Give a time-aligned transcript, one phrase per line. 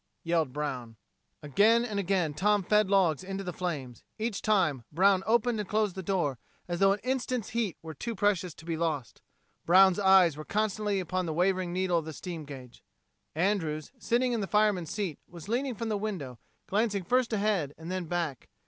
[0.23, 0.95] yelled Brown.
[1.43, 4.03] Again and again Tom fed logs into the flames.
[4.17, 8.15] Each time, Brown opened and closed the door as though an instant's heat were too
[8.15, 9.21] precious to be lost.
[9.63, 12.83] Brown's eyes were constantly upon the wavering needle of the steam gauge.
[13.35, 17.91] Andrews, sitting in the fireman's seat, was leaning from the window, glancing first ahead and
[17.91, 18.49] then back.